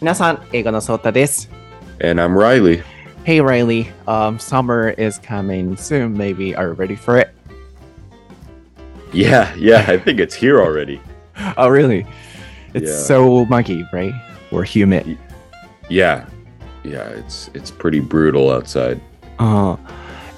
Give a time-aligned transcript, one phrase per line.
[0.00, 1.50] 皆さん、英語のソータです。
[2.00, 2.84] And I'm Reilly.
[3.24, 6.16] Hey Reilly, um, summer is coming soon.
[6.16, 7.30] Maybe are you ready for it?
[9.12, 11.00] Yeah, yeah, I think it's here already.
[11.56, 12.06] oh, really?
[12.74, 12.96] It's yeah.
[12.96, 14.14] so muggy, right?
[14.52, 15.18] Or humid.
[15.90, 16.26] Yeah,
[16.84, 19.00] yeah, it's it's pretty brutal outside.
[19.40, 19.76] Uh,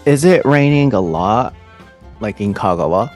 [0.06, 1.54] is it raining a lot,
[2.20, 3.14] like in Kagawa?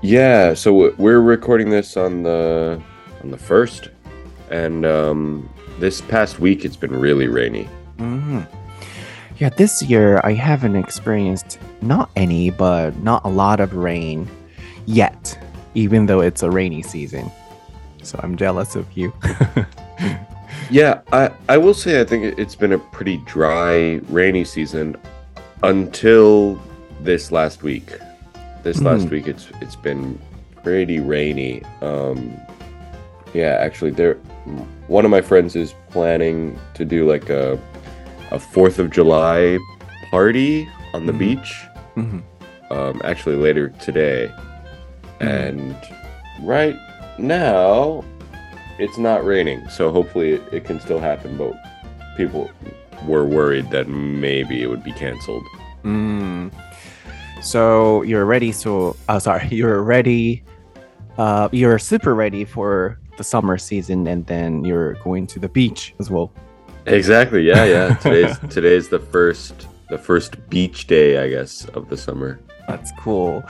[0.00, 2.82] Yeah, so we're recording this on the
[3.22, 3.90] on the first,
[4.50, 5.48] and um,
[5.78, 7.64] this past week it's been really rainy.
[7.98, 8.40] hmm
[9.38, 14.28] Yeah, this year I haven't experienced not any, but not a lot of rain
[14.86, 15.38] yet,
[15.74, 17.30] even though it's a rainy season.
[18.02, 19.12] So I'm jealous of you.
[20.70, 24.96] Yeah, I I will say I think it- it's been a pretty dry, rainy season
[25.62, 26.58] until
[27.00, 27.92] this last week.
[28.62, 29.10] This last Mhm.
[29.10, 30.18] week it's it's been
[30.62, 31.62] pretty rainy.
[31.82, 32.32] Um
[33.34, 34.16] yeah, actually there
[34.92, 37.58] one of my friends is planning to do like a
[38.30, 39.58] a 4th of July
[40.10, 41.18] party on the Mhm.
[41.18, 41.50] beach
[41.96, 42.22] Mhm.
[42.70, 44.30] um actually later today.
[45.20, 45.28] Mhm.
[45.32, 45.76] And
[46.42, 46.76] right
[47.18, 48.04] now
[48.78, 51.36] it's not raining, so hopefully it, it can still happen.
[51.36, 51.54] But
[52.16, 52.50] people
[53.06, 55.44] were worried that maybe it would be canceled.
[55.84, 56.50] Mm.
[57.42, 58.52] So you're ready.
[58.52, 60.42] So, oh, sorry, you're ready.
[61.18, 65.94] Uh, you're super ready for the summer season, and then you're going to the beach
[66.00, 66.30] as well.
[66.86, 67.42] Exactly.
[67.46, 67.94] Yeah, yeah.
[67.94, 72.40] Today's today's the first the first beach day, I guess, of the summer.
[72.68, 73.44] That's cool.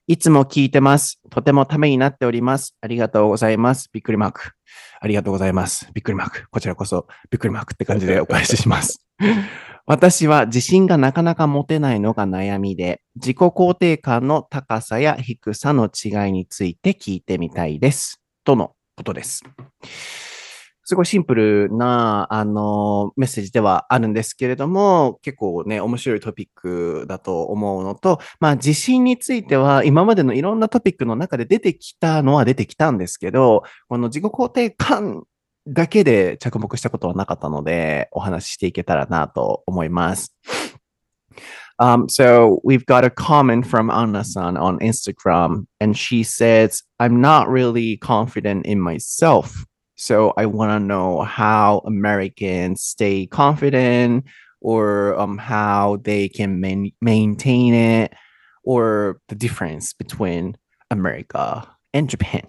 [0.07, 1.21] いつも聞いてます。
[1.29, 2.75] とてもためになっております。
[2.81, 3.89] ありがとうございます。
[3.93, 4.51] びっくりマーク。
[4.99, 5.89] ありがとうございます。
[5.93, 6.49] びっくりマーク。
[6.49, 9.05] こちらこそびっくりマークって感じでお返しします。
[9.85, 18.21] 私は自信がなかなか持てないのが悩みで、自己肯定感の高さや低さの違いについて聞いてみたいです。
[18.43, 19.43] とのことです。
[20.91, 35.23] すごいシンプルな、あの、メッセージではあるんですけれども、結構ね、面白いトピックだと思うのと、まあ、自信については、今までのいろんなトピックの中で出てきたのは出てきたんですけど、この自己肯定感
[35.65, 40.35] だけで着目したことはなかったので、お話ししていけたらなと思います。
[41.79, 47.95] Um, so we've got a comment from Anna-san on Instagram, and she says, "I'm not really
[47.97, 49.65] confident in myself,
[50.01, 54.25] so I want to know how Americans stay confident,
[54.61, 58.13] or um, how they can main- maintain it,
[58.63, 60.57] or the difference between
[60.89, 62.47] America and Japan."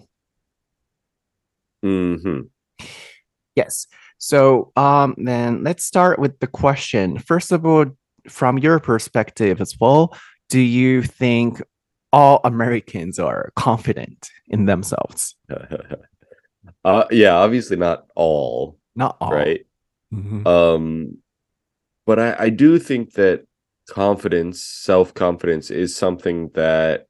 [1.83, 2.41] hmm
[3.55, 3.85] Yes.
[4.17, 7.19] So um, then let's start with the question.
[7.19, 7.85] First of all,
[8.27, 10.17] from your perspective as well,
[10.49, 11.61] do you think
[12.11, 15.35] all Americans are confident in themselves?
[16.85, 19.31] uh, yeah, obviously not all, Not all.
[19.33, 19.65] right?
[20.13, 20.45] Mhm.
[20.47, 21.17] Um,
[22.05, 23.45] but I, I do think that
[23.89, 27.07] confidence, self confidence, is something that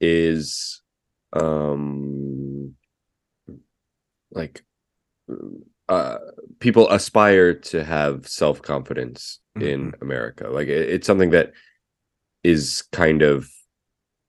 [0.00, 0.82] is
[1.32, 2.74] um
[4.30, 4.64] like
[5.88, 6.18] uh,
[6.58, 10.02] people aspire to have self confidence in Mhm.
[10.02, 10.48] America.
[10.48, 11.52] Like it, it's something that
[12.42, 13.48] is kind of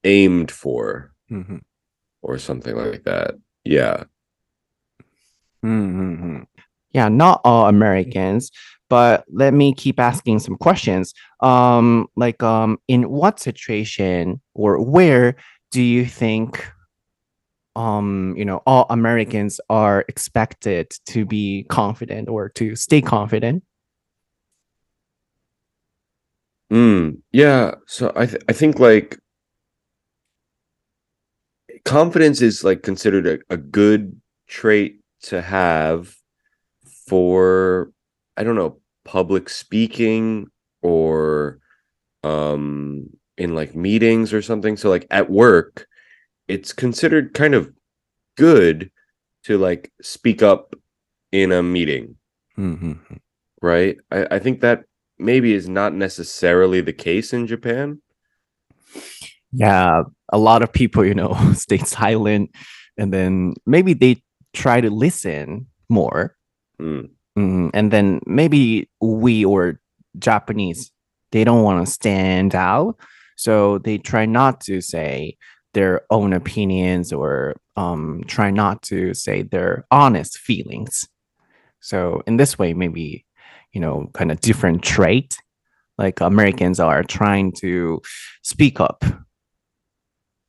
[0.04, 1.62] aimed for Mhm.
[2.22, 3.36] or something like that.
[3.64, 4.06] Yeah.
[5.66, 6.44] Mm-hmm.
[6.94, 8.52] Yeah, not all Americans,
[8.90, 11.14] but let me keep asking some questions.
[11.42, 15.36] Um, like, um, in what situation or where
[15.72, 16.66] do you think,
[17.76, 23.64] um, you know, all Americans are expected to be confident or to stay confident?
[26.72, 27.76] Mm, yeah.
[27.88, 29.18] So I th- I think like
[31.86, 36.16] confidence is like considered a, a good trait to have
[37.08, 37.92] for
[38.36, 40.48] I don't know public speaking
[40.82, 41.60] or
[42.24, 44.78] um in like meetings or something.
[44.78, 45.88] So like at work,
[46.48, 47.72] it's considered kind of
[48.36, 48.92] good
[49.44, 50.76] to like speak up
[51.32, 52.16] in a meeting,
[52.58, 52.94] Mm-hmm.
[53.62, 53.98] right?
[54.12, 54.84] I, I think that
[55.20, 58.02] maybe is not necessarily the case in Japan.
[59.54, 62.52] Yeah, a lot of people, you know, stay silent
[62.98, 64.22] and then maybe they
[64.58, 66.36] try to listen more.
[66.82, 67.10] Mm.
[67.38, 69.80] Mm, and then maybe we or
[70.18, 70.92] Japanese,
[71.32, 72.98] they don't want to stand out.
[73.36, 75.38] So they try not to say
[75.76, 81.08] their own opinions or um, try not to say their honest feelings.
[81.80, 83.26] So in this way, maybe,
[83.74, 85.38] you know, kind of different trait.
[86.00, 88.02] Like Americans are trying to
[88.42, 89.06] speak up.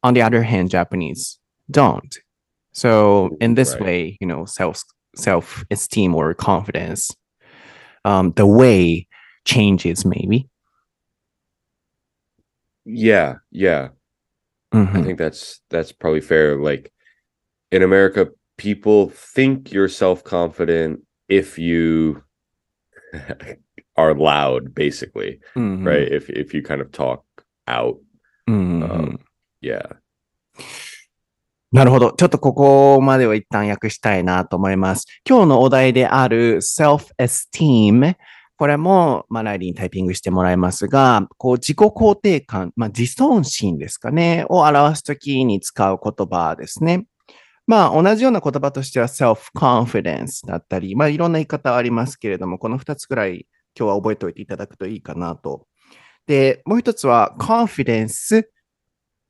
[0.02, 1.38] On the other hand, Japanese
[1.70, 2.16] don't.
[2.78, 3.82] So in this right.
[3.82, 4.82] way, you know, self
[5.16, 7.10] self esteem or confidence,
[8.04, 9.08] um, the way
[9.44, 10.48] changes maybe.
[12.84, 13.88] Yeah, yeah.
[14.72, 14.96] Mm-hmm.
[14.96, 16.56] I think that's that's probably fair.
[16.56, 16.92] Like
[17.72, 18.28] in America,
[18.58, 22.22] people think you're self confident if you
[23.96, 25.84] are loud, basically, mm-hmm.
[25.84, 26.06] right?
[26.12, 27.24] If if you kind of talk
[27.66, 27.98] out,
[28.46, 28.92] um, mm-hmm.
[28.92, 29.18] um,
[29.60, 29.86] yeah.
[31.70, 32.12] なるほど。
[32.12, 35.04] ちょっとここまでを一旦訳したいなと思います。
[35.28, 38.16] 今日のお題である self-esteem。
[38.56, 47.06] これも、まあ、ライリーにタイピングしてもらいますが、こう、自己肯定感、まあ、自尊心ですかね、を表すときに使う言葉ですね。
[47.66, 53.46] まあ、同じような言葉としては self-confidence だったり、まあ、いろんな言い方はありますけれども、この二つくらい
[53.78, 55.66] 今日は覚えておいていただくといいかなと。
[56.26, 58.44] で、もう一つは confidence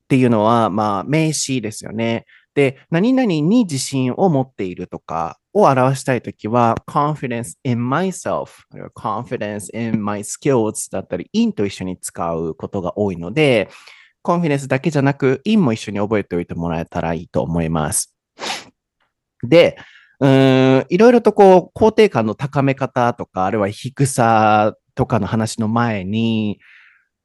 [0.08, 2.25] っていうのは、まあ、名詞ですよね。
[2.55, 13.69] で、何々に自信を持っているとかを表したいときは、confidence in myself、あるいは confidence in my skills だったり、in と一緒に使うことが多いので、
[14.25, 18.16] confidence だけじゃなく、in も一緒に覚えておいてもらえたらいいと思います。
[19.46, 19.76] で、
[20.20, 26.60] うん、いろいろとこう、肯定感の高め方とか、あるいは低さとかの話の前に、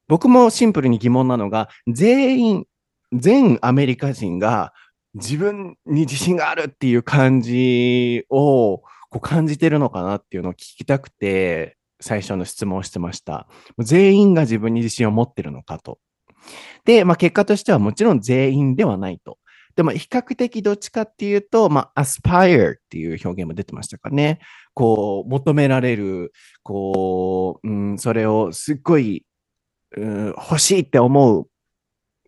[0.08, 2.66] 僕もシンプルに疑問なのが、全員、
[3.14, 4.74] 全アメリカ人が
[5.14, 8.80] 自分に自信があるっていう感じを
[9.10, 13.48] こう感じてるのかなっていうのを聞きたくて、最初の質問をしてました。
[13.80, 16.00] 全員が自分に自信を持ってるのかと。
[16.84, 19.38] で、まあ結果としてはもちろん全員ではないと。
[19.76, 24.40] でも比較的どっちかっていうと、まあ aspire っていう表現も出てましたかね。
[24.74, 26.34] こう求められる、
[26.64, 29.26] こう、うん、それをすっごい、
[29.96, 31.48] うん、欲しいって思う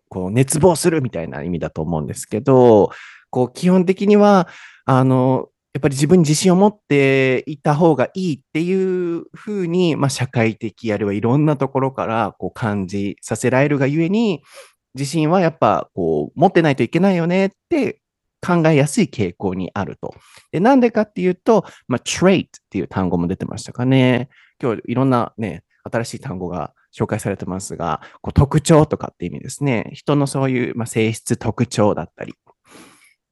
[0.08, 2.90] こう熱望するみたいな意味だと思うんですけど、
[3.30, 4.48] こう基本的には、
[4.84, 14.42] あの、やっぱり自分に自信を持っていた方がいいっていうふうに、まあ社会的あるいはいろんなところからこう感じさせられるがゆえに、
[14.94, 18.00] 自信はやっぱこう持ってないといけないよねって
[18.40, 20.14] 考えやすい傾向にあると。
[20.50, 24.30] で、なんでかっていうと、まあ trait っていう単語も出てましたかね。
[24.62, 29.90] 今日いろんなね、新しい単語が紹介されてますが、こう特徴とかって意味ですね。
[29.92, 32.34] 人のそういう、まあ、性質、特徴だったり。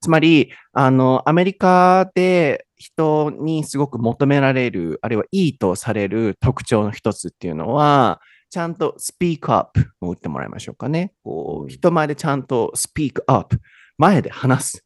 [0.01, 11.13] つまり、あの、アメリカで人にすごく求められる、あるいはいいとされる特徴の一つっていうのは、ちゃんと speak up も打ってもらいましょうかね。
[11.23, 13.59] こう、人前でちゃんと speak up
[13.97, 14.85] 前で話す。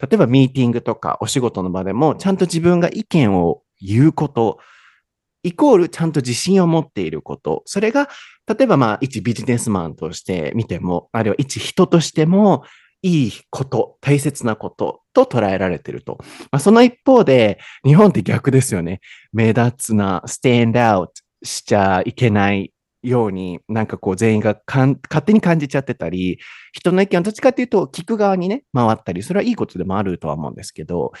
[0.00, 4.58] 例えばミーティングとかお仕事の場でも、ちゃんと自分が意見を言うこと、
[5.42, 7.62] イコールちゃんと自信を持っていること。
[7.66, 8.08] それが、
[8.46, 12.64] 例えばまあ、一ビジネスマンとして見ても、あるいは一人としても、
[13.02, 16.18] いいこと、大切なことと捉えられていると。
[16.50, 19.00] まあ、その一方で、日本って逆ですよね。
[19.32, 21.08] 目立つな、stand out
[21.42, 26.38] しちゃいけないように、なんかこう全員がかん勝手に感じちゃってたり、
[26.72, 31.12] 人の意見をどっちかっていうと聞く側にね、回ったり、それはいいことでもあるとは思うんですけど、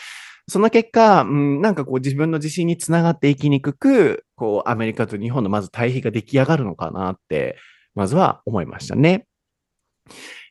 [0.48, 7.56] その結果、うん、なんかこう自分の自信につながっていきにくく、こうアメリカと日本のまず対比が出来上がるのかなって、
[7.94, 9.26] まずは思いましたね。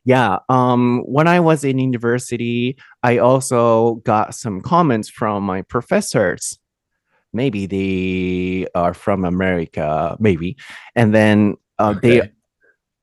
[0.05, 6.57] Yeah, um, when I was in university, I also got some comments from my professors.
[7.33, 10.55] Maybe they are from America, maybe.
[10.95, 12.31] And then uh, they Okay.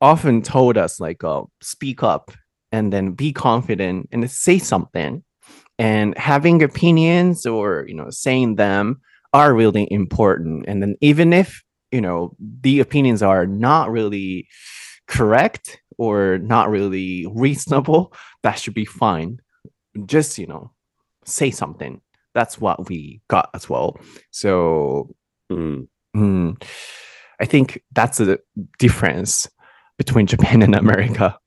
[0.01, 2.31] often told us like uh, speak up
[2.71, 5.23] and then be confident and say something
[5.79, 8.99] and having opinions or you know saying them
[9.33, 10.65] are really important.
[10.67, 14.47] And then even if you know the opinions are not really
[15.07, 19.39] correct or not really reasonable that should be fine.
[20.05, 20.71] Just you know
[21.25, 22.01] say something.
[22.33, 23.97] That's what we got as well.
[24.31, 25.15] So
[25.51, 25.87] Mm.
[26.15, 26.61] mm,
[27.39, 28.37] i think that's the
[28.79, 29.47] difference
[29.97, 31.37] between japan and america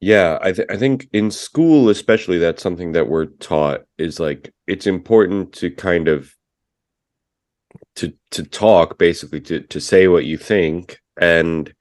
[0.00, 4.52] Yeah, I th- I think in school especially that's something that we're taught is like
[4.66, 6.32] it's important to kind of
[7.96, 11.72] to to talk basically to to say what you think and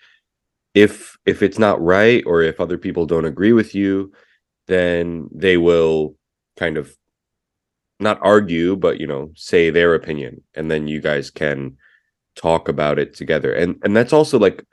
[0.76, 4.12] if if it's not right or if other people don't agree with you
[4.68, 6.16] then they will
[6.58, 6.96] kind of
[8.00, 11.76] not argue but you know say their opinion and then you guys can
[12.36, 14.64] talk about it together and and that's also like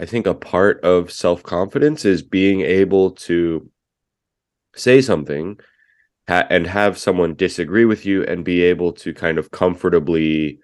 [0.00, 3.68] I think a part of self confidence is being able to
[4.74, 5.58] say something
[6.28, 10.60] ha- and have someone disagree with you and be able to kind of comfortably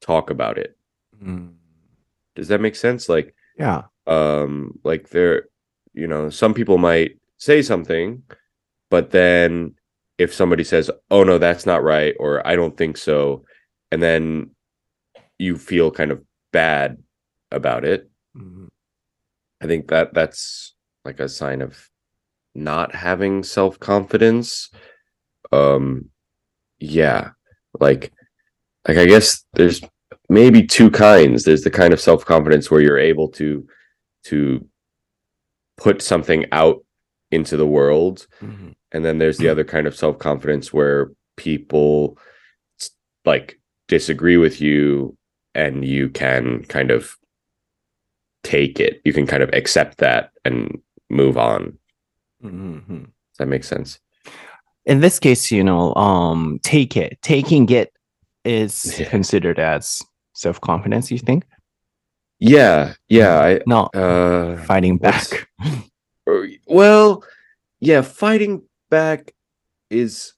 [0.00, 0.76] talk about it.
[1.22, 1.54] Mm,
[2.34, 3.08] Does that make sense?
[3.08, 5.44] Like, yeah um, like there,
[5.92, 8.22] you know, some people might say something,
[8.90, 9.74] but then
[10.18, 13.44] if somebody says, "Oh no, that's not right," or "I don't think so,"
[13.90, 14.50] and then
[15.38, 16.98] you feel kind of bad
[17.50, 18.68] about it, Mhm.
[19.60, 20.74] I think that that's
[21.04, 21.88] like a sign of
[22.54, 24.70] not having self-confidence.
[25.52, 26.10] Um
[26.78, 27.30] yeah,
[27.80, 28.12] like
[28.88, 29.80] like I guess there's
[30.28, 31.44] maybe two kinds.
[31.44, 33.66] There's the kind of self-confidence where you're able to
[34.24, 34.66] to
[35.76, 36.84] put something out
[37.30, 38.74] into the world Mhm.
[38.92, 42.16] and then there's the other kind of self-confidence where people
[43.24, 45.16] like disagree with you
[45.54, 47.16] and you can kind of
[48.44, 51.76] take it you can kind of accept that and move on
[52.44, 53.04] Mhm.
[53.06, 53.98] does that make sense
[54.86, 57.90] in this case, you know, um, take it, taking it
[58.44, 59.08] is Yeah.
[59.08, 60.02] considered as
[60.34, 61.10] self confidence.
[61.10, 61.44] You think?
[62.38, 65.48] yeah yeah i No, uh fighting back.
[66.66, 67.24] well
[67.80, 69.32] yeah fighting back
[69.88, 70.34] is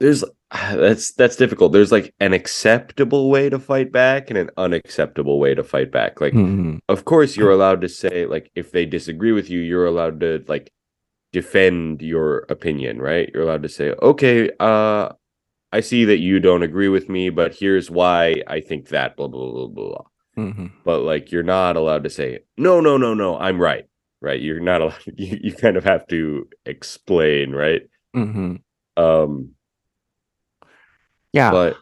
[0.00, 0.24] there's
[0.76, 1.72] that's that's difficult.
[1.72, 6.20] There's like an acceptable way to fight back and an unacceptable way to fight back.
[6.20, 6.78] Like Mhm.
[6.88, 10.44] of course you're allowed to say like if they disagree with you you're allowed to
[10.48, 10.70] like
[11.32, 13.30] defend your opinion right?
[13.32, 15.10] You're allowed to say okay uh
[15.72, 19.26] i see that you don't agree with me but here's why i think that blah
[19.26, 20.04] blah blah blah blah.
[20.44, 20.70] Mhm.
[20.84, 23.86] but like you're not allowed to say no no no no i'm right
[24.22, 24.40] right?
[24.40, 27.82] You're not allowed you, you kind of have to explain right?
[28.14, 28.60] Mhm.
[28.96, 29.50] um
[31.36, 31.76] Yeah, but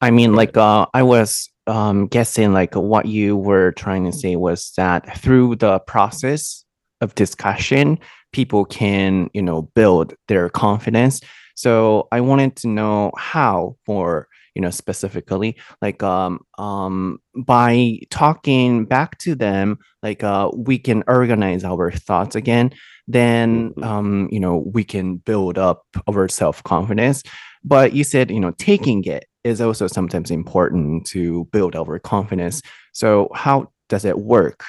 [0.00, 4.36] I mean, like, uh, I was um guessing like what you were trying to say
[4.36, 6.64] was that through the process
[7.00, 7.98] of discussion,
[8.32, 11.20] people can, you know, build their confidence.
[11.54, 18.84] So I wanted to know how, for you know, specifically, like, um, um, by talking
[18.84, 22.72] back to them, like, uh, we can organize our thoughts again.
[23.06, 23.84] Then, Mhm.
[23.84, 27.22] um, you know, we can build up our self confidence.
[27.64, 32.62] But you said, you know, taking it is also sometimes important to build our confidence.
[32.92, 34.64] So how does it work?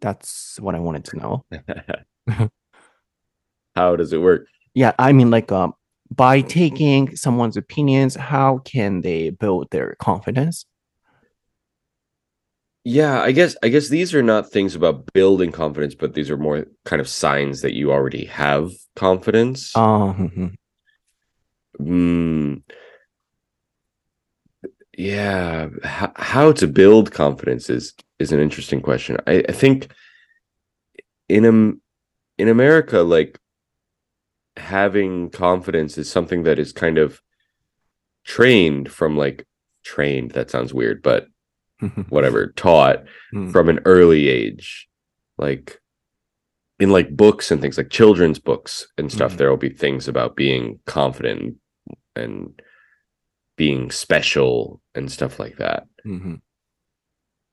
[0.00, 1.44] That's what I wanted to know.
[3.74, 5.74] how does it work Yeah, I mean, like, um,
[6.12, 10.66] by taking someone's opinions, how can they build their confidence?
[12.82, 16.36] Yeah, I guess I guess these are not things about building confidence, but these are
[16.38, 19.72] more kind of signs that you already have confidence.
[19.74, 20.54] Mhm.
[21.80, 22.62] Mm,
[24.96, 29.16] yeah, h- how to build confidence is is an interesting question.
[29.26, 29.88] I, I think
[31.28, 31.80] in um
[32.38, 33.38] in America, like
[34.56, 37.20] having confidence is something that is kind of
[38.24, 39.46] trained from like
[39.84, 40.32] trained.
[40.32, 41.26] That sounds weird, but
[42.08, 43.52] whatever, taught Mm.
[43.52, 44.88] from an early age
[45.38, 45.80] like
[46.80, 49.36] in like books and things like children's books and stuff Mhm.
[49.36, 51.54] there will be things about being confident
[52.16, 52.60] and
[53.56, 56.40] being special and stuff like that Mhm.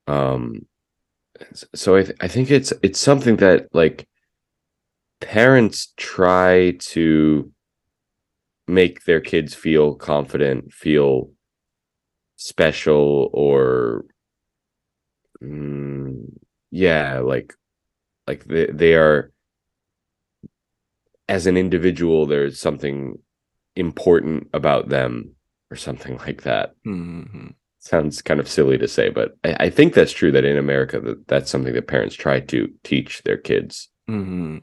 [0.07, 0.65] um
[1.75, 4.07] so I, th- I think it's it's something that like
[5.21, 7.51] parents try to
[8.67, 11.31] make their kids feel confident feel
[12.35, 14.05] special or
[15.41, 16.25] mm,
[16.71, 17.53] yeah like
[18.27, 19.31] like they, they are
[21.29, 23.17] as an individual there's something
[23.77, 25.35] important about them
[25.71, 27.47] or something like that mm-hmm.
[27.79, 30.99] sounds kind of silly to say but I, I, think that's true that in america
[30.99, 34.57] that that's something that parents try to teach their kids mm-hmm.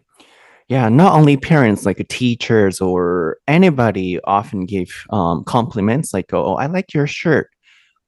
[0.68, 6.66] yeah not only parents like teachers or anybody often give um, compliments like oh i
[6.66, 7.50] like your shirt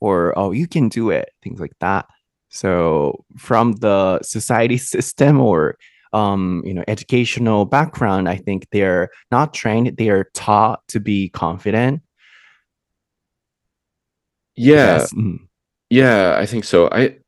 [0.01, 2.07] or oh you can do it things like that
[2.49, 5.77] so from the society system or
[6.13, 11.29] um, you know, educational background, I think they're not trained, they are taught to be
[11.29, 12.03] confident.
[14.55, 15.07] Yeah.
[15.15, 15.41] Mm.
[15.91, 16.89] Yeah, I think so.
[16.91, 17.19] I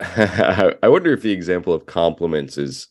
[0.82, 2.88] I wonder if the example of compliments is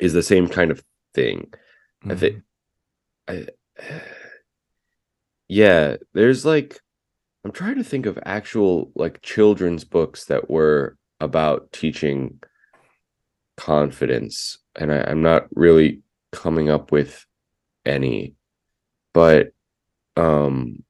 [0.00, 0.82] is the same kind of
[1.14, 1.52] thing.
[2.04, 2.12] Mm.
[2.12, 2.42] I think
[3.28, 3.46] I
[5.48, 6.80] yeah, there's like
[7.44, 12.40] I'm trying to think of actual like children's books that were about teaching
[13.56, 17.26] confidence, and I, I'm not really coming up with
[17.84, 18.34] any,
[19.12, 19.52] but
[20.16, 20.84] um,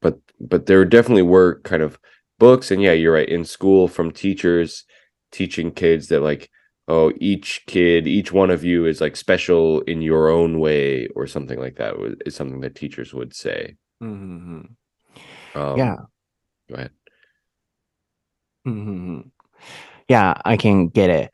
[0.00, 1.98] but but there definitely were kind of
[2.38, 3.28] books, and yeah, you're right.
[3.28, 4.84] In school, from teachers
[5.32, 6.50] teaching kids that like
[6.88, 11.26] oh each kid each one of you is like special in your own way or
[11.26, 11.94] something like that
[12.26, 14.60] is something that teachers would say mm-hmm.
[15.54, 15.96] um, yeah
[16.68, 16.90] go ahead
[18.66, 19.20] mm-hmm.
[20.08, 21.32] yeah, I can get it.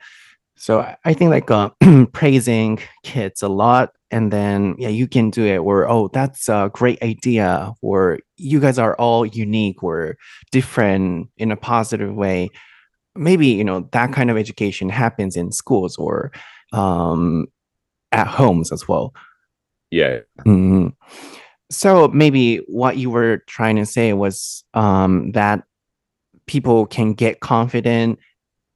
[0.56, 1.70] So I think like uh,
[2.12, 5.58] praising kids a lot, and then yeah, you can do it.
[5.58, 7.72] Or oh, that's a great idea.
[7.80, 10.16] Or you guys are all unique or
[10.50, 12.50] different in a positive way.
[13.14, 16.32] Maybe you know that kind of education happens in schools or
[16.72, 17.46] um,
[18.10, 19.14] at homes as well.
[19.90, 20.18] Yeah.
[20.40, 20.88] Mm-hmm.
[21.70, 25.64] So maybe what you were trying to say was um, that
[26.48, 28.18] people can get confident.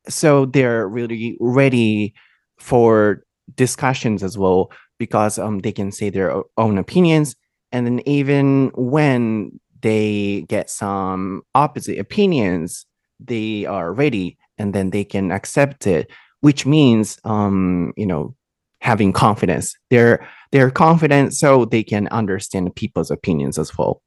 [0.09, 2.15] So they're really ready
[2.59, 7.35] for discussions as well because um, they can say their own opinions.
[7.73, 12.87] And then even when they get some opposite opinions
[13.19, 16.11] they are ready and then they can accept it
[16.43, 18.35] which means um, you know
[18.83, 19.75] having confidence.
[19.91, 24.03] They're they're confident so they can understand people's opinions as well.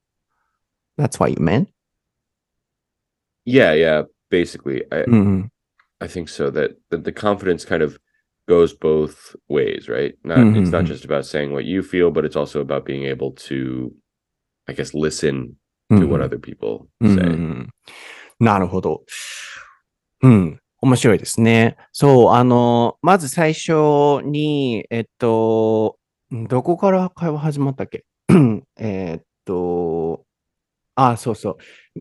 [0.97, 1.69] That's what you meant
[3.45, 5.41] yeah yeah basically I, mm-hmm.
[6.01, 7.97] I think so that, that the confidence kind of
[8.47, 10.15] goes both ways, right?
[10.23, 10.61] Not mm-hmm.
[10.61, 10.93] it's not mm-hmm.
[10.93, 13.91] just about saying what you feel, but it's also about being able to,
[14.67, 15.57] I guess, listen
[15.89, 16.09] to mm-hmm.
[16.09, 17.67] what other people say.
[18.37, 19.03] なるほど。
[20.21, 20.59] うん。
[20.81, 21.77] 面白いですね。
[21.93, 25.97] そう、あの、まず最初に、えっと、
[26.31, 28.03] どこから会話始まったっけ
[28.77, 30.25] えっと、
[30.95, 31.57] あ、そうそう。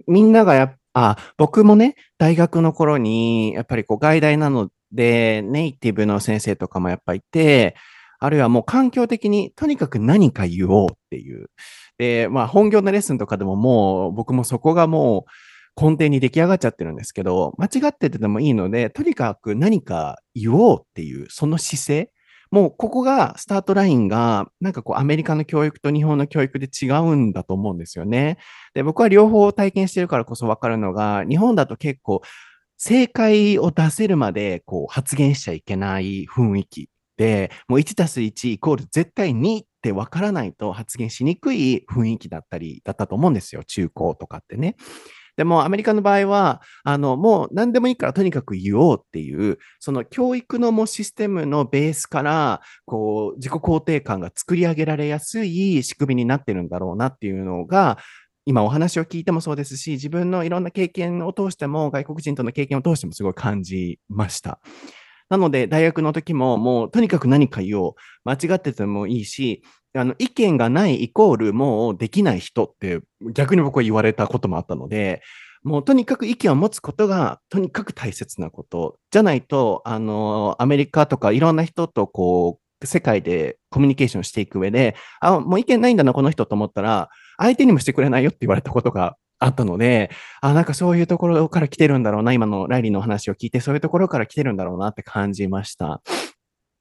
[0.09, 7.75] みんながやっあ、僕もね、大学の頃に、やっぱりこう外大なので、ネイティブの先生とかもやっぱいて、
[8.21, 11.51] あるいはもう環境的にとにかく何か言おうっていう。
[11.99, 15.27] で、まあ本業のレッスンとかでももう僕もそこがも
[15.77, 22.11] う根底に出来上がっちゃってるんですけど、間違っててでもいいので、とにかく何か言おうっていう、その姿勢。
[22.55, 28.39] もうここがスタートラインがなんかこうアメリカの教育と日本の教育で違うんだと思うんですよね。
[28.75, 32.23] で、僕は両方体験してるからこそわかるのが、日本だと結構
[32.79, 43.65] 正解を出せるまでこう発言しちゃいけない雰囲気で、もう1たす1イコール絶対2ってわからないと発言しにくい雰囲気だったりだったと思うんですよ。
[43.65, 44.77] 中高とかってね。
[45.37, 57.99] でもアメリカの場合は、あの、もう何でもいいからとにかく言おうっていう、その教育のもシステムのベースから、こう、自己肯定感が作り上げられやすい仕組みになってるんだろうなっていうのが、
[58.47, 64.61] 今お話を聞いてもそうですし、自分のいろんな経験を通しても、外国人との経験を通してもすごい感じました。
[65.31, 67.95] なので、大学の時も、もうとにかく何か言おう。
[68.25, 69.63] 間違っててもいいし、
[69.95, 73.01] あの、意見がないイコールもうできない人って
[73.33, 75.23] 逆に僕は言われたこともあったので、
[75.63, 78.99] もうとにかく意見を持つことがとにかく大切なこと。
[79.11, 90.11] じゃないと、あの、アメリカとかいろんな人とこう、世界でコミュニケーションしていく上で、あ、もう意見ないんだな、この人と思ったら、相手にもしてくれないよって言われたことがあったので、
[90.43, 96.03] あ、なんかそういうところから来てるんだろうな、今のライリーの話を聞いて、そういうところから来てるんだろうなって感じました。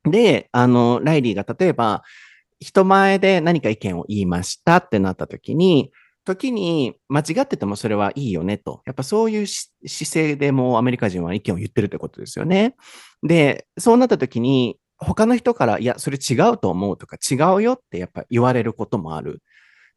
[0.03, 2.03] で、あの、ライリーが例えば、
[2.63, 5.91] 人前で何か意見を言いましたってなった時に、
[6.25, 8.81] 時に間違っててもそれはいいよねと。
[8.85, 12.75] やっぱそういう姿勢でもアメリカ人は意見を言ってるってことですよね。
[13.21, 19.41] で、そうなった時に他の人から、いや、それ違うと思うとか違うよってやっぱ言われることもある。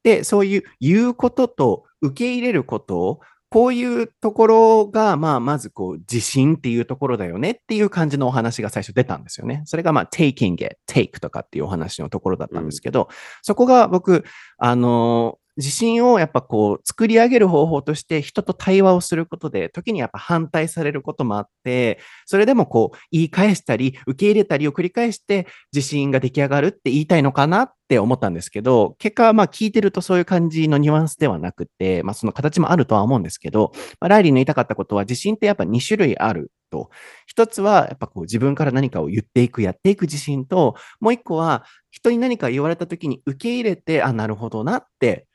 [0.02, 9.62] で、そういう言うことと受け入れることをこういうところが、まあ、まずこう、自信っていうところだよねっていう感じのお話が最初出たんですよね。
[9.66, 13.08] それがまあ、taking it, take とかっていうお話のところだったんですけど、うん、
[13.42, 14.24] そこが僕、
[14.58, 36.90] あの、自信をやっぱこう作り上げる方法として人と対話をすることで時にやっぱ反対されることもあってそれでもこう言い返したり受け入れたりを繰り返して自信が出来上がるって言いたいのかなって思ったんですけど結果はまあ聞いてるとそういう感じのニュアンスではなくてまあその形もあるとは思うんですけど、まあ、ライリーの言いたかったことは自信ってやっぱ2種類あると。
[37.26, 45.26] 一つはやっぱこう自分から何かを言っていく、やっていく自信と、もう一個は人に何か言われた時に受け入れて、あ、なるほどなって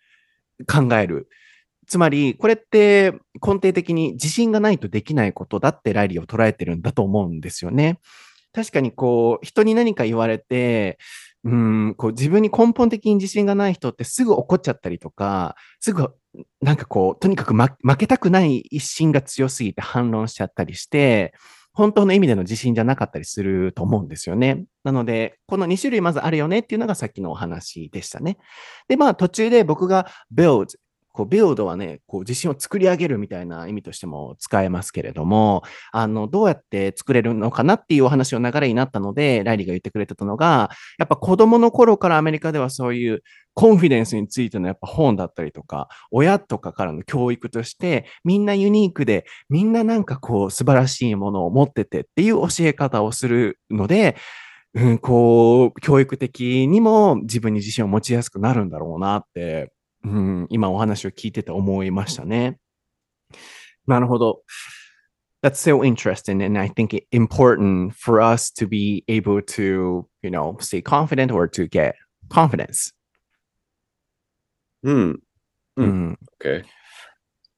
[0.66, 1.28] 考える。
[1.88, 3.12] つまり、これって
[3.46, 8.00] 根底的に自信がないとできないことだってライリーを捉えてるんだと思うんですよね。
[8.54, 10.98] 確かにこう、人に何か言われて、
[11.44, 16.08] うん、こう自分に根本的に自信がない人ってすぐ怒っちゃったりとか、すぐ
[16.62, 21.34] なんかこう、とにかく、ま、負けたくない一心が強すぎて反論しちゃったりして、
[21.74, 24.66] 本当の意味での自信じゃなかったりすると思うんですよね。
[24.84, 28.38] なので、この2種類まずあるよねっていうのがさっきのお話でしたね。
[28.90, 30.68] で、まあ途中で僕が build
[31.14, 54.16] こう、ビルドはね、こう、自信を作り上げるみたいな意味としても使えますけれども、あの、どうやって作れるのかなっていうお話の流れになったので、ライリーが言ってくれてたのが、やっぱ子供の頃からアメリカではそういうコンフィデンスについてのやっぱ本だったりとか、親とかからの教育として、みんなユニークで、みんななんかこう、素晴らしいものを持っててっていう教え方をするので、
[54.74, 59.72] うん、こう、教育的にも自分に自信を持ちやすくなるんだろうなって
[60.04, 62.58] うん、今お話を聞いてて思いましたね。
[63.88, 64.44] なるほど。
[65.42, 70.56] That's so interesting, and I think it important for us to be able to, you know,
[70.60, 71.96] stay confident or to get
[72.30, 72.94] confidence.
[74.84, 75.14] Hmm.
[75.80, 76.16] Mm.
[76.40, 76.64] Okay.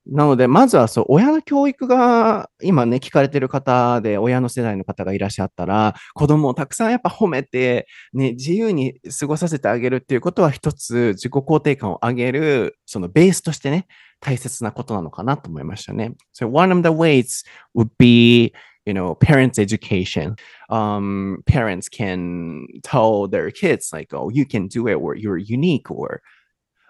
[0.05, 13.87] なので、まずはそう、親の教育が今ね、聞かれてる方で、親の世代の方がいらっしゃったら、子供をたくさんやっぱ褒めて、ね、自由に過ごさせてあげるっていうことは一つ自己肯定感を上げる、そのベースとしてね、
[14.19, 16.13] 大切なことなのかなと思いましたね。
[16.37, 18.53] So one of the ways would be
[18.85, 20.35] you know, parents' education.
[20.69, 25.89] Um, parents can tell their kids like, "Oh, you can do it," or "You're unique,"
[25.89, 26.21] or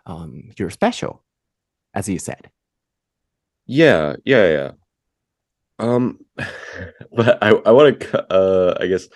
[0.07, 1.23] um, "You're special,"
[1.93, 2.49] as you said.
[3.65, 4.71] Yeah, yeah, yeah.
[5.79, 9.07] Um, but I I want to uh I guess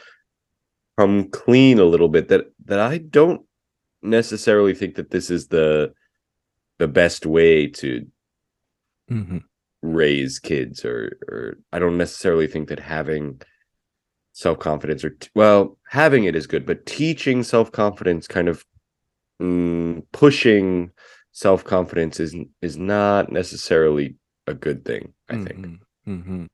[0.98, 3.42] come clean a little bit that that I don't
[4.02, 5.94] necessarily think that this is the
[6.80, 8.06] the best way to
[9.10, 9.38] mm-hmm.
[9.82, 13.42] raise kids or or I don't necessarily think that having
[14.34, 18.64] self-confidence or t- well, having it is good, but teaching self-confidence kind of
[19.42, 20.92] mm, pushing
[21.32, 24.16] self-confidence is is not necessarily
[24.48, 25.60] a good thing, I think.
[25.60, 26.12] Mm-hmm.
[26.12, 26.46] Mm-hmm.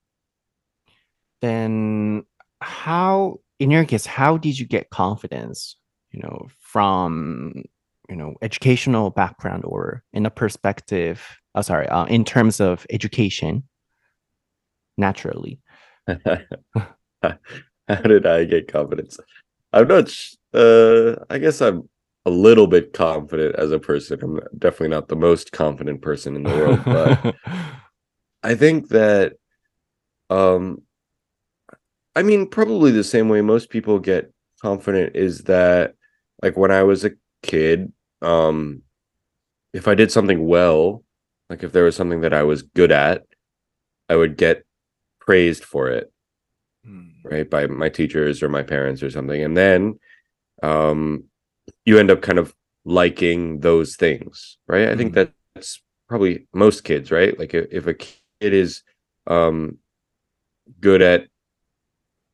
[1.41, 2.25] Then,
[2.61, 5.77] how, in your case, how did you get confidence?
[6.11, 7.63] You know, from
[8.09, 11.25] you know educational background or in a perspective.
[11.55, 13.63] Oh, sorry, uh, in terms of education,
[14.97, 15.59] naturally.
[16.07, 16.17] how
[17.87, 19.19] did I get confidence?
[19.71, 20.13] I'm not.
[20.53, 21.89] Uh, I guess I'm
[22.25, 24.19] a little bit confident as a person.
[24.21, 27.35] I'm definitely not the most confident person in the world, but
[28.43, 29.33] I think that
[30.29, 30.81] um
[32.15, 35.95] I mean probably the same way most people get confident is that
[36.41, 38.81] like when I was a kid, um
[39.73, 41.03] if I did something well,
[41.49, 43.23] like if there was something that I was good at,
[44.09, 44.63] I would get
[45.19, 46.11] praised for it.
[46.85, 47.07] Hmm.
[47.23, 47.49] Right?
[47.49, 49.41] By my teachers or my parents or something.
[49.41, 49.99] And then
[50.61, 51.25] um
[51.85, 52.53] you end up kind of
[52.85, 54.89] liking those things, right?
[54.89, 55.23] I think hmm.
[55.55, 57.37] that's probably most kids, right?
[57.39, 57.95] Like if, if a
[58.43, 58.83] it is
[59.27, 59.77] um
[60.79, 61.27] good at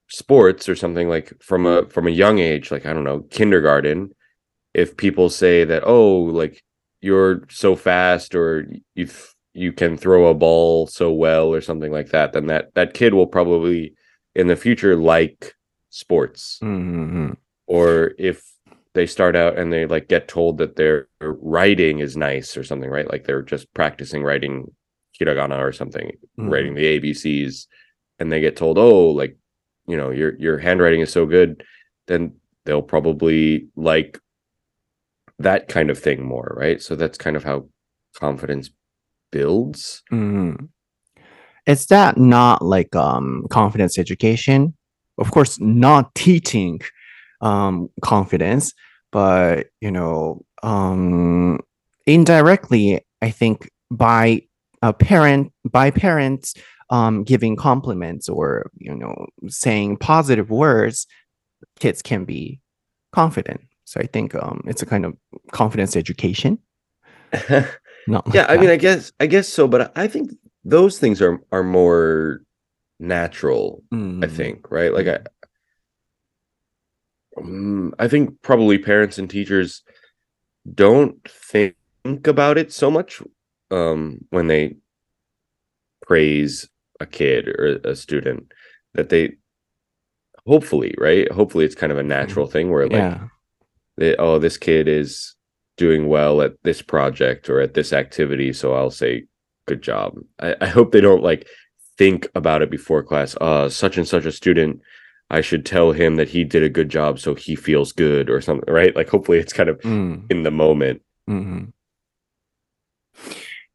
[0.10, 4.10] sports or something like from a from a young age like i don't know kindergarten
[4.74, 6.64] if people say that oh like
[7.02, 9.08] you're so fast or you
[9.54, 13.14] you can throw a ball so well or something like that then that that kid
[13.14, 13.94] will probably
[14.36, 15.54] in the future like
[15.90, 17.32] sports mm-hmm.
[17.68, 18.44] or if
[18.94, 22.90] they start out and they like get told that their writing is nice or something
[22.90, 24.72] right like they're just practicing writing
[25.20, 26.50] hiragana or something, mm-hmm.
[26.50, 27.68] writing the ABCs,
[28.20, 29.38] and they get told, "Oh, like,
[29.88, 31.64] you know, your your handwriting is so good,"
[32.08, 32.34] then
[32.66, 34.20] they'll probably like
[35.40, 36.82] that kind of thing more, right?
[36.82, 37.68] So that's kind of how
[38.16, 38.70] confidence
[39.32, 40.04] builds.
[40.12, 40.70] Mm.
[41.66, 44.76] Is that not like um, confidence education?
[45.18, 46.82] Of course, not teaching
[47.42, 48.74] um, confidence,
[49.12, 51.60] but you know, um,
[52.06, 54.44] indirectly, I think by
[54.82, 56.54] a parent, by parents
[56.90, 61.08] um, giving compliments or you know saying positive words,
[61.80, 62.60] kids can be
[63.12, 63.62] confident.
[63.86, 65.16] So I think um, it's a kind of
[65.52, 66.60] confidence education.
[68.08, 68.70] Not like yeah, I mean.
[68.70, 70.32] I guess I guess so, but I think
[70.64, 72.42] those things are are more
[73.00, 73.84] natural.
[74.22, 74.94] I Mm, think, right?
[74.94, 75.20] Like I,
[77.38, 79.84] mm, I think probably parents and teachers
[80.74, 81.76] don't think
[82.26, 83.22] about it so much
[83.72, 84.76] um, when they
[86.06, 86.68] praise
[87.00, 88.52] a kid or a student
[88.94, 89.34] that they
[90.48, 91.32] hopefully, right?
[91.32, 93.28] Hopefully, it's kind of a natural thing where like yeah.
[93.98, 95.36] they, oh, this kid is
[95.78, 99.26] doing well at this project or at this activity, so I'll say
[99.68, 100.18] good job.
[100.40, 101.48] I, I hope they don't like
[101.98, 103.36] think about it before class.
[103.40, 104.82] Uh, such and such a student,
[105.30, 108.42] I should tell him that he did a good job so he feels good or
[108.42, 108.96] something, right?
[108.96, 111.02] Like hopefully it's kind of Mm, in the moment.
[111.30, 111.72] mhm.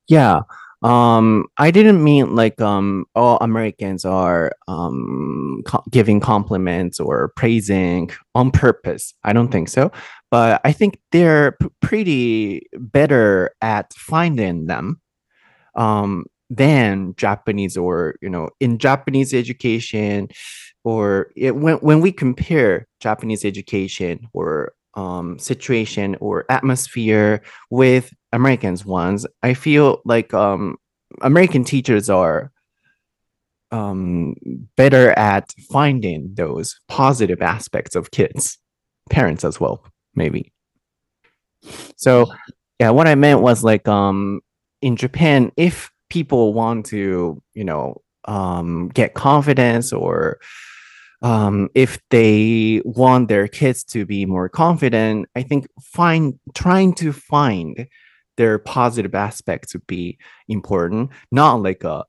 [0.08, 0.40] Yeah.
[0.82, 8.10] Um, I didn't mean like um all Americans are um co giving compliments or praising
[8.34, 9.14] on purpose.
[9.24, 9.90] I don't think so.
[10.30, 15.00] But I think they're p pretty better at finding them
[15.76, 20.28] um than Japanese or you know in Japanese education
[20.84, 28.84] or it, when when we compare Japanese education or um situation or atmosphere with Americans
[28.84, 30.76] ones, I feel like um
[31.22, 32.50] American teachers are
[33.70, 34.34] um
[34.76, 38.58] better at finding those positive aspects of kids,
[39.08, 40.52] parents as well, maybe.
[41.96, 42.32] So
[42.80, 44.40] yeah, what I meant was like um
[44.82, 50.38] in Japan, if people want to, you know, um get confidence or
[51.22, 57.12] um if they want their kids to be more confident, I think find trying to
[57.12, 57.86] find
[58.36, 60.18] their positive aspects would be
[60.48, 62.04] important, not like uh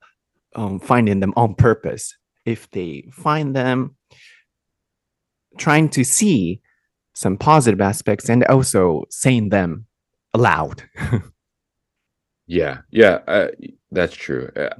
[0.54, 2.16] um finding them on purpose.
[2.44, 3.96] If they find them,
[5.58, 6.60] trying to see
[7.14, 9.86] some positive aspects and also saying them
[10.34, 10.82] aloud.
[12.46, 13.48] Yeah, yeah, uh,
[13.90, 14.50] that's true.
[14.54, 14.70] Uh,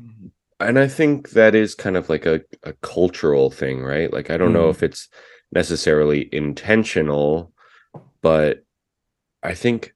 [0.61, 4.13] and I think that is kind of like a, a cultural thing, right?
[4.13, 4.71] Like, I don't know Mm.
[4.71, 5.09] if it's
[5.53, 7.53] necessarily intentional,
[8.23, 8.65] but
[9.43, 9.95] I think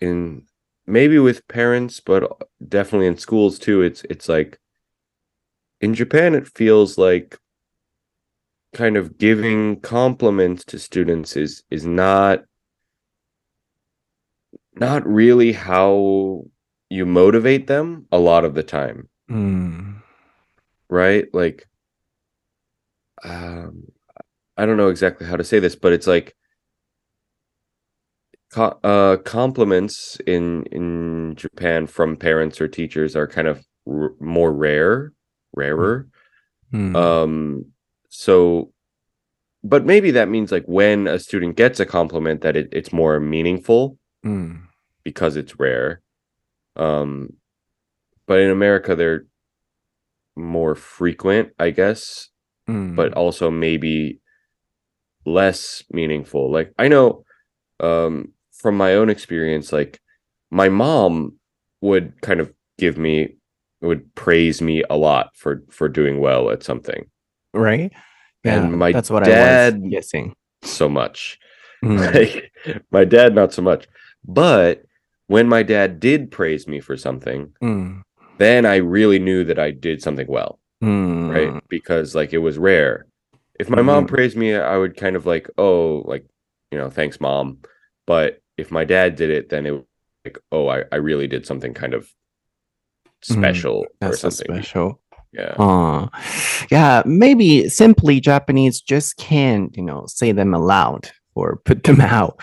[0.00, 0.46] in
[0.92, 2.30] maybe with parents, but
[2.68, 4.60] definitely in schools too, it's it's like
[5.80, 7.38] in Japan, it feels like
[8.74, 12.44] kind of giving compliments to students is is not
[14.74, 16.44] not really how
[16.88, 20.02] you motivate them a lot of the time, Mm.
[20.90, 21.26] right?
[21.32, 21.66] Like
[23.24, 23.90] um
[24.56, 26.36] I don't know exactly how to say this, but it's like
[28.52, 34.52] co- uh compliments in in Japan from parents or teachers are kind of r- more
[34.52, 35.12] rare,
[35.56, 36.08] rarer.
[36.72, 36.94] Mm.
[36.96, 37.64] Um
[38.08, 38.72] so
[39.64, 43.18] but maybe that means like when a student gets a compliment that it, it's more
[43.20, 44.62] meaningful Mm.
[45.04, 46.00] because it's rare.
[46.76, 47.34] Um
[48.26, 49.24] but in America they're
[50.36, 52.28] more frequent, I guess,
[52.68, 52.94] Mm.
[52.96, 54.20] but also maybe
[55.26, 56.50] less meaningful.
[56.52, 57.24] Like I know
[57.80, 60.00] um from my own experience like
[60.50, 61.34] my mom
[61.80, 63.36] would kind of give me
[63.80, 67.06] would praise me a lot for for doing well at something
[67.54, 67.92] right?
[68.44, 70.34] Yeah, and my that's what I dad was guessing.
[70.62, 71.38] so much
[71.84, 71.98] Mm.
[72.14, 72.52] like
[72.92, 73.88] my dad not so much
[74.24, 74.84] but
[75.26, 78.02] when my dad did praise me for something Mm.
[78.38, 81.30] then i really knew that i did something well Mm.
[81.34, 83.06] right because like it was rare
[83.58, 84.08] if my mom Mhm.
[84.10, 86.24] praised me i would kind of like oh like
[86.70, 87.58] you know thanks mom
[88.06, 89.84] but if my dad did it then it was
[90.24, 92.08] like oh i, I really did something kind of
[93.24, 93.24] Mhm.
[93.24, 95.00] special or That's so something special.
[95.32, 96.08] yeah Uh,
[96.70, 102.40] yeah, maybe simply Japanese just can't, you know, say them aloud or put them out.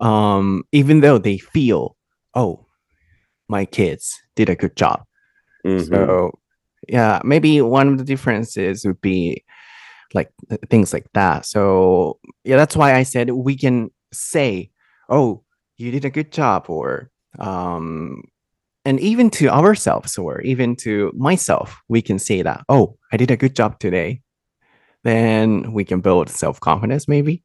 [0.00, 1.96] Um, even though they feel,
[2.34, 2.66] oh,
[3.48, 5.04] my kids did a good job.
[5.66, 5.88] Mhm.
[5.88, 6.38] So
[6.88, 9.44] yeah, maybe one of the differences would be
[10.14, 10.30] like
[10.70, 11.44] things like that.
[11.44, 14.70] So yeah, that's why I said we can say,
[15.08, 15.42] "Oh,
[15.76, 18.22] you did a good job," or um,
[18.84, 23.30] and even to ourselves or even to myself, we can say that, "Oh, I did
[23.30, 24.20] a good job today."
[25.04, 27.42] Then we can build self confidence, maybe.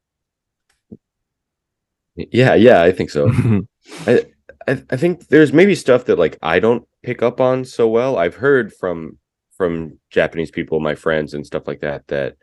[2.16, 3.32] yeah yeah i think so
[4.08, 4.26] i
[4.68, 8.18] I, I think there's maybe stuff that like I don't pick up on so well.
[8.18, 9.18] I've heard from
[9.58, 12.36] from Japanese people, my friends and stuff like that, that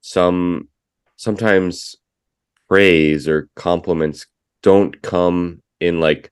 [0.00, 0.68] some
[1.16, 1.94] sometimes
[2.68, 4.26] praise or compliments
[4.63, 6.31] don't come in like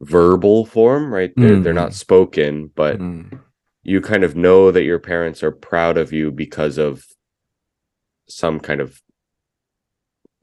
[0.00, 1.32] verbal form, right?
[1.36, 1.64] They're mm.
[1.64, 1.94] they're not mm-hmm.
[1.94, 3.38] spoken, but mm.
[3.82, 7.04] you kind of know that your parents are proud of you because of
[8.28, 9.00] some kind of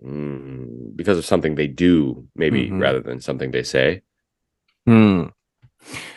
[0.03, 2.79] mm, because of something they do, maybe mm-hmm.
[2.79, 4.03] rather than something they say.
[4.87, 5.33] うん。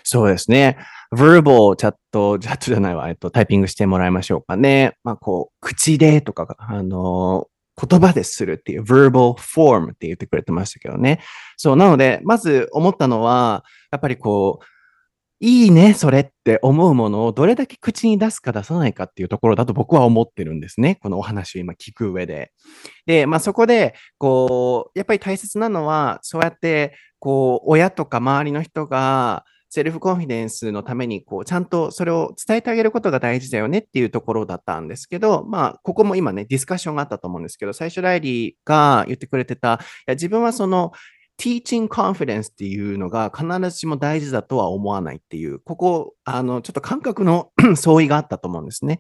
[0.03, 0.79] そうですね。
[1.13, 4.97] verbal チャット、チャットじゃないわ、えっと、タイピングしてもらいましょうかね。
[5.05, 7.48] まあ、こう、口でとか、あの
[7.80, 11.22] 言葉でするっていう verbal form って言ってくれてましたけどね。
[11.58, 14.66] そう、なので、まず思ったのは、やっぱりこう、
[15.42, 21.00] いいね、それって思うものをどれだけ口に出すか出さないかっていうところだと僕は思ってるんですね。
[21.02, 22.52] このお話を今聞く上で。
[23.06, 39.78] で、まあそこで、こう、やっぱり大切なのは、そうやって、こう、親とか周りの人が、セルフコンフィデンスのために、こう、ちゃんとそれを伝えてあげることが大事だよねっていうところだったんですけど、まあ、ここも今ね、ディスカッションがあったと思うんですけど、最初ライリーが言ってくれてた、い
[40.08, 40.92] や自分はその、
[41.40, 49.00] teaching confidence っていうのが必ずしも大事だとは思わないっていう、ここ、あの、ちょっと感覚の 相違があったと思うんですね。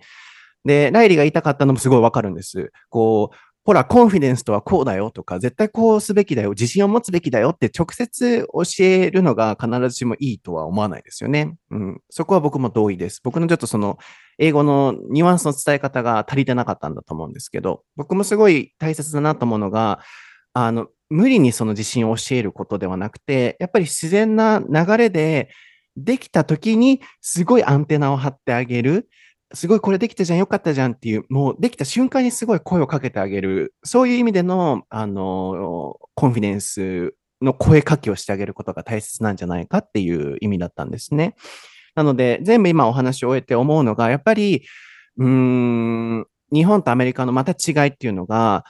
[0.65, 2.71] で、ライリーが言いたかったのもすごいわかるんです。
[2.89, 11.55] こう、ほら、コンフィデンスとはこうだよとか、絶対こうすべきだよ、自信を持つべきだよって直接教えるのが必ずしもいいとは思わないですよね。
[11.69, 12.01] うん。
[12.09, 13.21] そこは僕も同意です。
[13.23, 13.99] 僕のちょっとその、
[14.39, 19.99] 英語のニュアンスの伝え方が足りてなかったんだと思うんですけど、僕もすごい大切だなと思うのが、
[20.53, 25.49] あの、無理にその自信を教えることではなくて、やっぱり自然な流れで、
[25.97, 29.09] できた時にすごいアンテナを張ってあげる。
[29.53, 41.35] すごいこれできたじゃん、よかったじゃんっていう、もうできた瞬間にすごい声をかけてあげる、そういう意味での、あの、コンフィデンスの声かけをしてあげることが大切なんじゃないかっていう意味だったんですね。
[41.95, 44.63] なので、全部今お話を終えて思うのが、やっぱり、
[45.17, 48.65] うーん、日本とアメリカのまた違いっていうのが、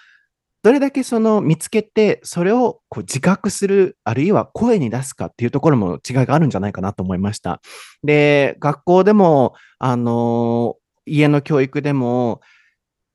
[0.62, 7.62] どれだけその見つけて、それをこう自覚する、あるいは声に出すかっていうところも違いがあるんじゃないかなと思いました。
[8.04, 12.42] で、学校でも、あの、家の教育でも、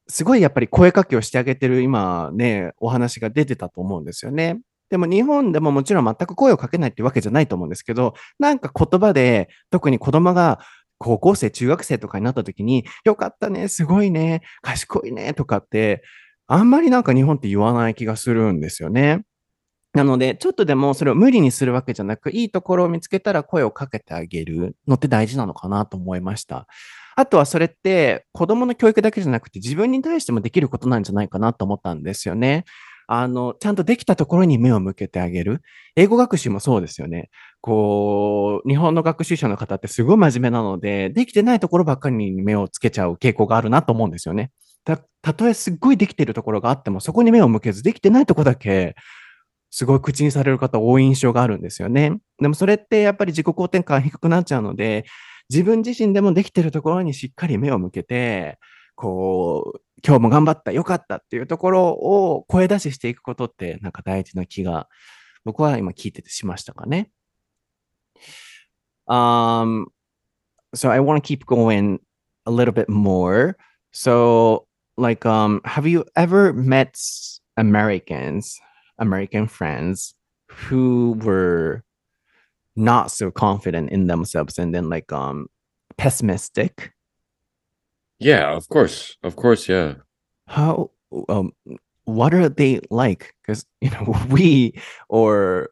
[0.09, 4.61] すごいやっぱり声かけをしてあげてる今ね、お話が出てたと思うんですよね。
[4.91, 10.61] でも日本でももちろん全く声をかけないってわけじゃないと思うんですけど、なんか言葉で特に子供が
[10.99, 16.03] 高校生、中学生とかになった時に、よかったね、すごいね、賢いね、とかって
[16.47, 19.25] あんまりなんか日本って言わない気がするんですよね。
[19.95, 26.67] なので、ちょっとでもそれを無理にするわけじゃなく、いいところを見つけたら声をかけてあげるのって大事なのかなと思いました。
[27.17, 32.65] あとはそれって子供の教育だけじゃなくて自分に対してもできることなんじゃないかなと思ったんですよね。
[33.07, 35.63] あの、ちゃんとできたところに目を向けてあげる。
[35.95, 37.31] 英語学習もそうですよね。
[37.61, 44.51] こう、日本の学習者の方ってすごい真面目なので、できてないところばっかりに目をつけちゃう傾向があるなと思うんですよね。
[44.85, 48.95] た、たとえすっごいできてるところがあっても、そこに目を向けず、できてないとこだけ、
[49.71, 52.19] すごい口にされる方多い印象があるんですよね。
[52.39, 55.05] でもそれってやっぱり自己肯定感低くなっちゃうので、
[55.51, 58.59] 自分自身でもできてるところにしっかり目を向けて、
[58.95, 64.89] こう、今日も頑張った、よかったっていうところを声出ししていくことってなんか大事な気が、
[65.45, 67.11] 僕は今聞いててしましたかね。
[69.07, 69.87] Um,
[70.75, 71.99] so I want to keep going
[72.47, 73.57] a little bit more.
[73.93, 76.99] So like um have you ever met
[77.57, 78.59] Americans,
[78.99, 80.15] American friends
[80.49, 81.83] who were
[82.77, 85.47] not so confident in themselves and then like um
[85.97, 86.93] pessimistic?
[88.19, 89.17] Yeah, of course.
[89.23, 89.95] Of course, yeah.
[90.47, 90.91] How
[91.29, 91.53] um
[92.05, 93.35] what are they like?
[93.43, 95.71] Because you know, we or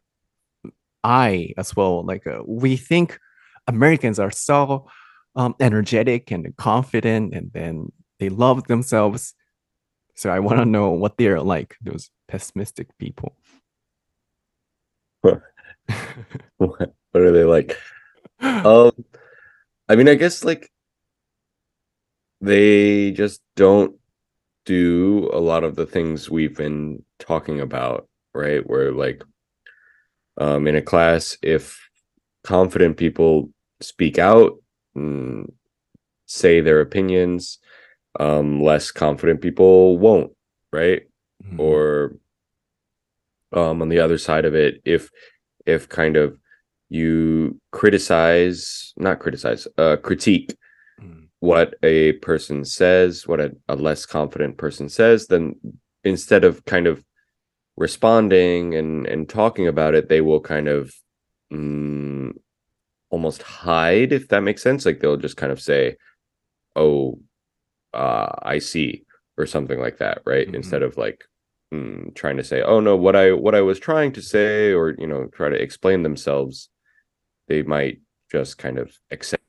[1.03, 3.19] I as well, like uh, we think
[3.67, 4.87] Americans are so
[5.35, 9.33] um, energetic and confident, and then they love themselves.
[10.15, 13.35] So I want to know what they're like, those pessimistic people.
[16.57, 17.77] what are they like?
[18.39, 18.91] Um,
[19.87, 20.69] I mean, I guess like
[22.41, 23.95] they just don't
[24.65, 28.67] do a lot of the things we've been talking about, right?
[28.67, 29.23] Where like
[30.37, 31.79] um in a class, if
[32.43, 33.49] confident people
[33.79, 34.61] speak out,
[34.93, 35.49] and
[36.25, 37.59] say their opinions,
[38.19, 40.31] um, less confident people won't,
[40.71, 41.03] right?
[41.43, 41.59] Mm-hmm.
[41.59, 42.15] Or
[43.51, 45.09] um, on the other side of it, if
[45.65, 46.37] if kind of
[46.89, 50.55] you criticize, not criticize, uh, critique
[51.01, 51.23] mm-hmm.
[51.39, 55.55] what a person says, what a, a less confident person says, then
[56.03, 57.03] instead of kind of
[57.77, 60.93] responding and and talking about it, they will kind of
[61.51, 62.31] mm,
[63.09, 64.85] almost hide, if that makes sense.
[64.85, 65.97] Like they'll just kind of say,
[66.75, 67.19] "Oh,
[67.93, 69.05] uh, I see,"
[69.37, 70.47] or something like that, right?
[70.47, 70.55] Mhm.
[70.55, 71.23] Instead of like
[71.73, 74.95] mm, trying to say, "Oh no, what I what I was trying to say," or
[74.97, 76.69] you know, try to explain themselves.
[77.47, 77.99] They might
[78.31, 79.43] just kind of accept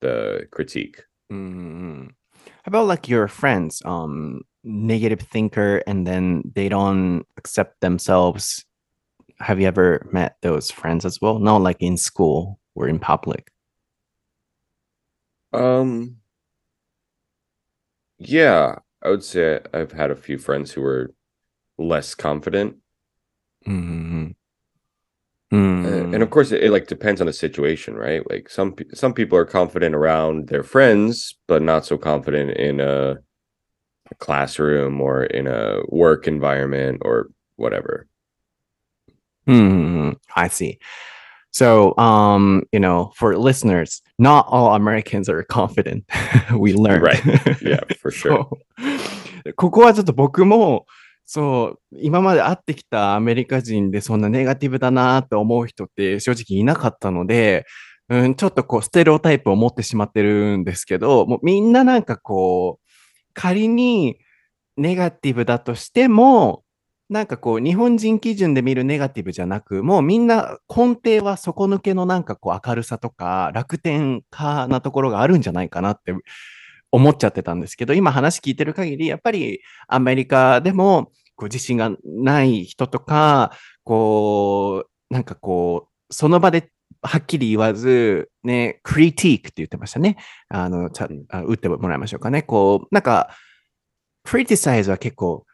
[0.00, 1.02] the critique.
[1.32, 2.10] Mm.
[2.46, 8.64] How about like your friends, um, negative thinker, and then they don't accept themselves?
[9.40, 11.38] Have you ever met those friends as well?
[11.38, 13.50] Not like in school or in public.
[15.52, 16.16] Um,
[18.18, 21.12] yeah, I would say I've had a few friends who were
[21.78, 22.76] less confident.
[23.66, 24.34] Mm.
[25.50, 26.12] Uh, Mm.
[26.14, 28.22] and of course it, it like depends on the situation, right?
[28.28, 33.12] Like some some people are confident around their friends, but not so confident in a,
[34.10, 38.06] a classroom or in a work environment or whatever.
[39.46, 40.78] Hmm, I see.
[41.50, 46.04] So, um, you know, for listeners, not all Americans are confident.
[46.56, 47.02] We learned.
[47.02, 47.24] Right.
[47.62, 48.46] Yeah, for sure.
[49.56, 50.86] ここはちょっと僕も、
[51.24, 57.64] そう、今まで会ってきたアメリカ人でそんなネガティブだなって思う人って正直いなかったので、
[58.08, 62.88] うん、ちょっとこうステレオタイプを持ってしまってるんですけど、もうみんななんかこう、
[63.34, 64.18] 仮に
[64.76, 66.62] ネガティブだとしても、
[67.08, 76.14] なんかこう、日本人基準で見るネガティブじゃなく、もうみんな根底は底抜けのなんかこう明るさとか楽天家なところがあるんじゃないかなって
[76.92, 83.52] 思っちゃってたんですけど、今話聞いてる限り、やっぱりアメリカでもこう自信がない人とか、
[83.84, 86.70] こう、なんかこう、その場で
[87.02, 90.16] はっきり言わず、ね、クリティークって言ってましたね。
[90.48, 92.42] あの、ちゃあ打ってもらいましょうかね。
[92.42, 93.30] こう、なんか、
[94.24, 95.46] クリティサイズは結構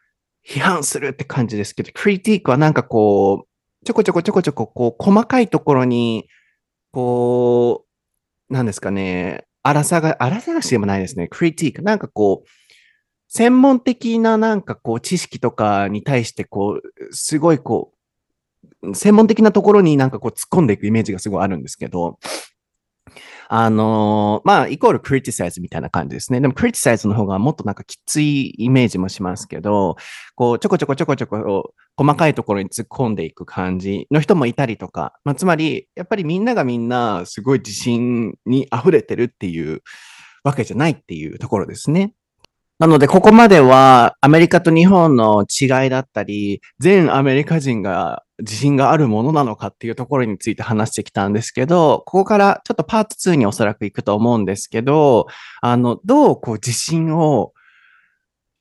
[0.47, 6.27] 批判するって感じですけど、クリティークはなんかこう、ちょこちょこちょこちょこ、こう、細かいところに、
[6.91, 7.85] こ
[8.49, 11.27] う、なんですかね、荒さが、荒探しでもないですね。
[11.27, 11.81] クリティーク。
[11.81, 12.49] なんかこう、
[13.27, 17.95] 専門的ななんかこう、知識とかに対して、こう、すごいこう、
[18.93, 22.19] 専門的なところになんかこう突っ込んでいくイメージがすごいあるんですけど、
[23.47, 26.41] あのーまあ、イコールクリティサイズみたいな感じですね。
[26.41, 29.97] でも、クリティサイズの方がもっとなんかきついイメージもしますけど、
[30.35, 39.81] こう、ちょこちょこちょこちょこ、細かいところに突っ込んでいく感じの人もいたりとか、まあ、つまり、やっぱりみんながみんなすごい自信に溢れてるっていう
[40.43, 42.13] わけじゃないっていうところですね。
[42.77, 55.27] なので、ここまではアメリカと日本の違いだったり、全アメリカ人が自信があるものなのかっていうところについて話してきたんですけど、ここからちょっとパート2におそらく行くと思うんですけど、
[55.61, 57.53] あの、どうこう自信を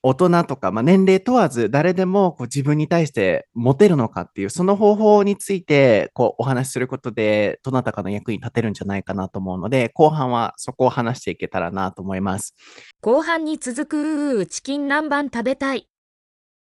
[0.06, 12.54] 大人とか、まあ、年齢問わず誰でもこう自分に対してモテるのかっていう、その方法についてこうお話しすることで、どなたかの役に立てるんじゃないかなと思うので、後半はそこを話していけたらなと思います。
[13.00, 13.86] 後半に続
[14.42, 15.88] くチキン南蛮食べたい。